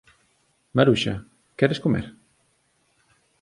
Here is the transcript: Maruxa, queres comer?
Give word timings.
Maruxa, 0.77 1.13
queres 1.57 1.81
comer? 1.85 2.05